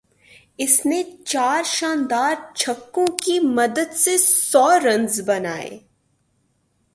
[0.63, 1.01] اس نے
[1.25, 4.17] چار شاندار چھکوں کی مدد سے
[4.17, 5.77] سو رنز بنائے